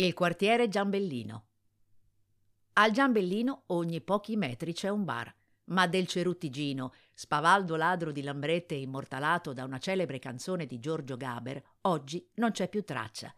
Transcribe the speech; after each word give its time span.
Il 0.00 0.14
quartiere 0.14 0.68
Giambellino. 0.68 1.46
Al 2.74 2.92
Giambellino 2.92 3.64
ogni 3.66 4.00
pochi 4.00 4.36
metri 4.36 4.72
c'è 4.72 4.88
un 4.90 5.02
bar, 5.04 5.34
ma 5.64 5.88
del 5.88 6.06
Ceruttigino, 6.06 6.92
spavaldo 7.12 7.74
ladro 7.74 8.12
di 8.12 8.22
lambrette 8.22 8.76
immortalato 8.76 9.52
da 9.52 9.64
una 9.64 9.80
celebre 9.80 10.20
canzone 10.20 10.66
di 10.66 10.78
Giorgio 10.78 11.16
Gaber, 11.16 11.60
oggi 11.80 12.24
non 12.34 12.52
c'è 12.52 12.68
più 12.68 12.84
traccia. 12.84 13.34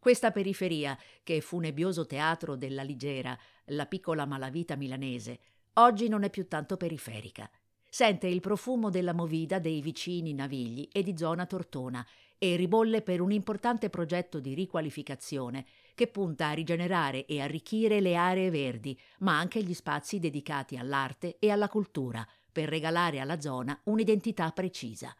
Questa 0.00 0.32
periferia, 0.32 0.98
che 1.22 1.40
fu 1.40 1.60
nebbioso 1.60 2.04
teatro 2.06 2.56
della 2.56 2.82
Ligera, 2.82 3.38
la 3.66 3.86
piccola 3.86 4.26
malavita 4.26 4.74
milanese, 4.74 5.38
oggi 5.74 6.08
non 6.08 6.24
è 6.24 6.30
più 6.30 6.48
tanto 6.48 6.76
periferica. 6.76 7.48
Sente 7.92 8.28
il 8.28 8.38
profumo 8.38 8.88
della 8.88 9.12
movida 9.12 9.58
dei 9.58 9.80
vicini 9.80 10.32
Navigli 10.32 10.88
e 10.92 11.02
di 11.02 11.16
zona 11.16 11.44
Tortona 11.44 12.06
e 12.38 12.54
ribolle 12.54 13.02
per 13.02 13.20
un 13.20 13.32
importante 13.32 13.90
progetto 13.90 14.38
di 14.38 14.54
riqualificazione 14.54 15.66
che 15.96 16.06
punta 16.06 16.46
a 16.46 16.52
rigenerare 16.52 17.26
e 17.26 17.40
arricchire 17.40 18.00
le 18.00 18.14
aree 18.14 18.48
verdi, 18.48 18.98
ma 19.18 19.36
anche 19.36 19.60
gli 19.64 19.74
spazi 19.74 20.20
dedicati 20.20 20.76
all'arte 20.76 21.36
e 21.40 21.50
alla 21.50 21.68
cultura, 21.68 22.24
per 22.52 22.68
regalare 22.68 23.18
alla 23.18 23.40
zona 23.40 23.78
un'identità 23.86 24.48
precisa. 24.52 25.12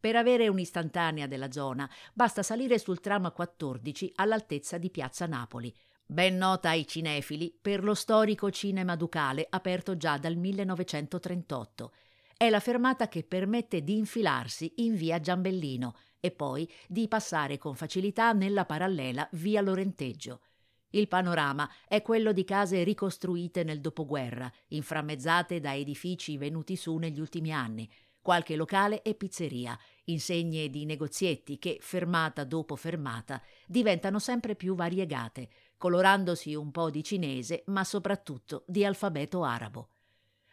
Per 0.00 0.16
avere 0.16 0.48
un'istantanea 0.48 1.28
della 1.28 1.52
zona 1.52 1.88
basta 2.12 2.42
salire 2.42 2.80
sul 2.80 2.98
tram 2.98 3.32
14 3.32 4.14
all'altezza 4.16 4.76
di 4.76 4.90
Piazza 4.90 5.26
Napoli, 5.26 5.72
ben 6.12 6.36
nota 6.36 6.68
ai 6.68 6.86
cinefili 6.86 7.56
per 7.58 7.82
lo 7.82 7.94
storico 7.94 8.50
cinema 8.50 8.96
ducale 8.96 9.46
aperto 9.48 9.96
già 9.96 10.18
dal 10.18 10.36
1938. 10.36 11.92
È 12.36 12.50
la 12.50 12.60
fermata 12.60 13.08
che 13.08 13.24
permette 13.24 13.82
di 13.82 13.96
infilarsi 13.96 14.72
in 14.76 14.94
via 14.94 15.18
Giambellino, 15.18 15.94
e 16.24 16.30
poi 16.30 16.70
di 16.86 17.08
passare 17.08 17.58
con 17.58 17.74
facilità 17.74 18.32
nella 18.32 18.64
parallela 18.64 19.28
via 19.32 19.60
Lorenteggio. 19.60 20.42
Il 20.90 21.08
panorama 21.08 21.68
è 21.88 22.00
quello 22.00 22.32
di 22.32 22.44
case 22.44 22.84
ricostruite 22.84 23.64
nel 23.64 23.80
dopoguerra, 23.80 24.52
inframmezzate 24.68 25.58
da 25.58 25.74
edifici 25.74 26.36
venuti 26.36 26.76
su 26.76 26.96
negli 26.96 27.18
ultimi 27.18 27.52
anni, 27.52 27.90
qualche 28.22 28.56
locale 28.56 29.02
e 29.02 29.14
pizzeria, 29.14 29.78
insegne 30.04 30.70
di 30.70 30.86
negozietti 30.86 31.58
che, 31.58 31.78
fermata 31.80 32.44
dopo 32.44 32.76
fermata, 32.76 33.42
diventano 33.66 34.18
sempre 34.18 34.56
più 34.56 34.74
variegate, 34.74 35.50
colorandosi 35.76 36.54
un 36.54 36.70
po' 36.70 36.88
di 36.88 37.04
cinese, 37.04 37.64
ma 37.66 37.84
soprattutto 37.84 38.64
di 38.66 38.84
alfabeto 38.84 39.44
arabo. 39.44 39.88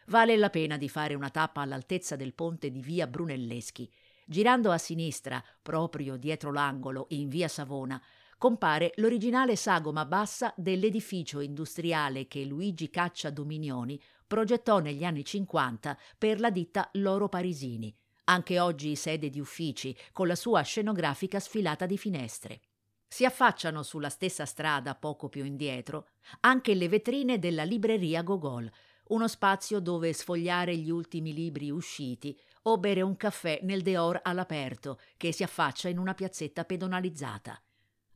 Vale 0.08 0.36
la 0.36 0.50
pena 0.50 0.76
di 0.76 0.88
fare 0.88 1.14
una 1.14 1.30
tappa 1.30 1.62
all'altezza 1.62 2.16
del 2.16 2.34
ponte 2.34 2.70
di 2.70 2.80
via 2.80 3.06
Brunelleschi 3.06 3.90
Girando 4.30 4.70
a 4.70 4.78
sinistra, 4.78 5.42
proprio 5.60 6.16
dietro 6.16 6.52
l'angolo, 6.52 7.06
in 7.08 7.28
via 7.28 7.48
Savona, 7.48 8.00
compare 8.38 8.92
l'originale 8.98 9.56
sagoma 9.56 10.04
bassa 10.04 10.54
dell'edificio 10.56 11.40
industriale 11.40 12.28
che 12.28 12.44
Luigi 12.44 12.90
Caccia 12.90 13.30
Dominioni 13.30 14.00
progettò 14.30 14.78
negli 14.78 15.02
anni 15.02 15.24
50 15.24 15.98
per 16.16 16.38
la 16.38 16.50
ditta 16.50 16.88
Loro 16.92 17.28
Parisini, 17.28 17.92
anche 18.26 18.60
oggi 18.60 18.94
sede 18.94 19.28
di 19.28 19.40
uffici, 19.40 19.92
con 20.12 20.28
la 20.28 20.36
sua 20.36 20.62
scenografica 20.62 21.40
sfilata 21.40 21.84
di 21.84 21.98
finestre. 21.98 22.60
Si 23.08 23.24
affacciano 23.24 23.82
sulla 23.82 24.08
stessa 24.08 24.46
strada, 24.46 24.94
poco 24.94 25.28
più 25.28 25.44
indietro, 25.44 26.10
anche 26.42 26.74
le 26.74 26.88
vetrine 26.88 27.40
della 27.40 27.64
libreria 27.64 28.22
Gogol, 28.22 28.70
uno 29.08 29.26
spazio 29.26 29.80
dove 29.80 30.12
sfogliare 30.12 30.76
gli 30.76 30.90
ultimi 30.90 31.34
libri 31.34 31.68
usciti 31.72 32.38
o 32.62 32.78
bere 32.78 33.02
un 33.02 33.16
caffè 33.16 33.58
nel 33.64 33.82
Deor 33.82 34.20
all'aperto 34.22 35.00
che 35.16 35.32
si 35.32 35.42
affaccia 35.42 35.88
in 35.88 35.98
una 35.98 36.14
piazzetta 36.14 36.64
pedonalizzata. 36.64 37.60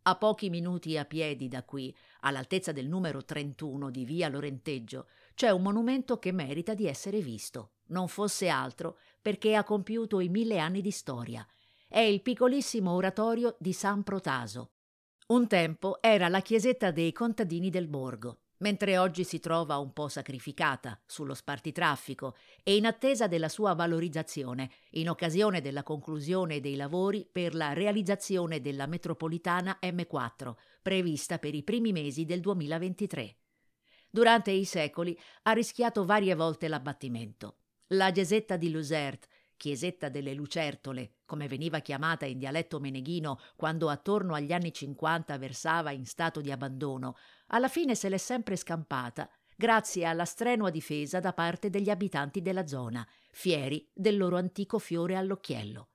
A 0.07 0.17
pochi 0.17 0.51
minuti 0.51 0.99
a 0.99 1.07
piedi 1.07 1.49
da 1.49 1.65
qui, 1.65 1.93
all'altezza 2.21 2.73
del 2.73 2.87
numero 2.87 3.25
31 3.25 3.89
di 3.89 4.05
via 4.05 4.29
Lorenteggio, 4.29 5.07
c'è 5.35 5.51
un 5.51 5.63
monumento 5.63 6.19
che 6.19 6.33
merita 6.33 6.75
di 6.75 6.87
essere 6.87 7.21
visto, 7.21 7.73
non 7.89 8.09
fosse 8.09 8.49
altro 8.49 8.99
perché 9.21 9.55
ha 9.55 9.65
compiuto 9.65 10.21
i 10.21 10.29
mille 10.29 10.59
anni 10.59 10.81
di 10.81 10.91
storia. 10.91 11.47
È 11.89 12.01
il 12.01 12.23
piccolissimo 12.23 12.93
oratorio 12.93 13.57
di 13.59 13.73
San 13.73 14.03
Protaso. 14.03 14.71
Un 15.27 15.47
tempo 15.47 16.01
era 16.01 16.29
la 16.29 16.41
chiesetta 16.41 16.91
dei 16.91 17.13
contadini 17.13 17.71
del 17.71 17.89
borgo 17.89 18.39
mentre 18.59 18.97
oggi 18.97 19.25
si 19.25 19.41
trova 19.41 19.77
un 19.79 19.93
po' 19.93 20.09
sacrificata 20.09 20.99
sullo 21.05 21.35
spartitraffico 21.35 22.35
e 22.63 22.77
in 22.77 22.87
attesa 22.87 23.27
della 23.27 23.49
sua 23.49 23.75
valorizzazione 23.75 24.71
in 24.93 25.11
occasione 25.11 25.61
della 25.61 25.83
conclusione 25.83 26.61
dei 26.61 26.77
lavori 26.77 27.29
per 27.31 27.55
la 27.55 27.73
realizzazione 27.73 28.61
della 28.61 28.87
metropolitana 28.87 29.79
M4, 29.83 30.55
prevista 30.81 31.39
per 31.39 31.55
i 31.55 31.63
primi 31.63 31.93
mesi 31.93 32.25
del 32.25 32.41
2023. 32.41 33.37
Durante 34.15 34.53
i 34.53 34.65
secoli 34.65 35.19
ha 35.43 35.51
rischiato 35.51 36.05
varie 36.05 36.37
volte 36.37 36.69
l'abbattimento. 36.69 37.57
La 37.89 38.13
gesetta 38.13 38.57
di 38.57 38.71
Lusert, 38.71 39.27
chiesetta 39.57 40.09
delle 40.09 40.35
lucertole, 40.35 41.15
come 41.25 41.49
veniva 41.49 41.81
chiamata 41.81 42.25
in 42.25 42.39
dialetto 42.39 42.79
meneghino 42.79 43.41
quando 43.57 43.89
attorno 43.89 44.35
agli 44.35 44.53
anni 44.53 44.73
50 44.73 45.37
versava 45.39 45.91
in 45.91 46.07
stato 46.07 46.41
di 46.41 46.53
abbandono, 46.53 47.17
alla 47.49 47.67
fine 47.67 47.97
se 47.97 48.09
l'è 48.09 48.17
sempre 48.17 48.55
scampata, 48.55 49.29
grazie 49.57 50.05
alla 50.05 50.27
strenua 50.27 50.71
difesa 50.71 51.19
da 51.19 51.33
parte 51.33 51.69
degli 51.69 51.91
abitanti 51.91 52.41
della 52.41 52.69
zona, 52.69 53.05
fieri 53.33 53.91
del 53.93 54.17
loro 54.17 54.37
antico 54.37 54.79
fiore 54.79 55.17
all'occhiello. 55.17 55.89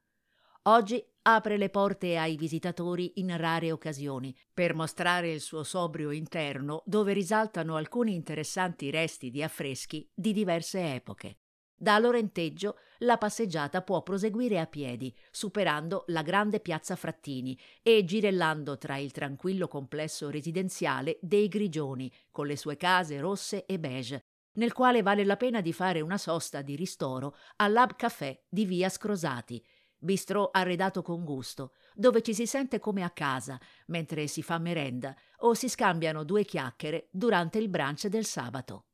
Oggi 0.64 1.02
apre 1.36 1.58
le 1.58 1.70
porte 1.70 2.18
ai 2.18 2.36
visitatori 2.36 3.14
in 3.16 3.36
rare 3.38 3.72
occasioni 3.72 4.36
per 4.54 4.74
mostrare 4.74 5.32
il 5.32 5.42
suo 5.42 5.64
sobrio 5.64 6.12
interno 6.12 6.82
dove 6.86 7.14
risaltano 7.14 7.76
alcuni 7.76 8.14
interessanti 8.14 8.90
resti 8.90 9.30
di 9.30 9.44
affreschi 9.44 10.10
di 10.14 10.34
diverse 10.34 10.96
epoche. 10.96 11.38
Da 11.82 11.98
Lorenteggio 11.98 12.76
la 13.00 13.18
passeggiata 13.18 13.82
può 13.82 14.04
proseguire 14.04 14.60
a 14.60 14.66
piedi, 14.66 15.16
superando 15.32 16.04
la 16.08 16.24
grande 16.24 16.60
piazza 16.60 16.98
Frattini 16.98 17.58
e 17.82 18.04
girellando 18.04 18.78
tra 18.78 18.98
il 18.98 19.12
tranquillo 19.12 19.70
complesso 19.70 20.30
residenziale 20.30 21.18
dei 21.22 21.48
Grigioni, 21.48 22.12
con 22.32 22.48
le 22.48 22.58
sue 22.58 22.76
case 22.76 23.18
rosse 23.22 23.66
e 23.66 23.80
beige, 23.80 24.26
nel 24.56 24.74
quale 24.74 25.02
vale 25.02 25.24
la 25.24 25.38
pena 25.38 25.62
di 25.62 25.72
fare 25.72 26.02
una 26.02 26.18
sosta 26.18 26.62
di 26.62 26.76
ristoro 26.76 27.36
all'Hub 27.58 27.96
Café 27.96 28.44
di 28.50 28.66
via 28.66 28.90
Scrosati, 28.90 29.64
bistrò 30.00 30.50
arredato 30.52 31.02
con 31.02 31.24
gusto, 31.24 31.74
dove 31.94 32.22
ci 32.22 32.34
si 32.34 32.48
sente 32.48 32.80
come 32.80 33.04
a 33.04 33.10
casa 33.10 33.60
mentre 33.88 34.28
si 34.28 34.42
fa 34.42 34.58
merenda 34.58 35.16
o 35.40 35.54
si 35.54 35.70
scambiano 35.70 36.24
due 36.24 36.44
chiacchiere 36.44 37.08
durante 37.12 37.60
il 37.60 37.70
brunch 37.70 38.08
del 38.08 38.26
sabato. 38.26 38.86